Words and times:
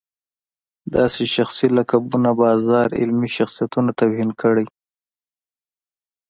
داسې 0.95 1.23
شخصي 1.35 1.67
لقبونو 1.77 2.31
بازار 2.43 2.87
علمي 3.01 3.29
شخصیتونو 3.37 3.89
توهین 3.99 4.29
کړی. 4.41 4.65